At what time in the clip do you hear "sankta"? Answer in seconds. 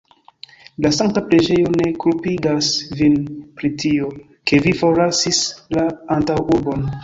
0.99-1.21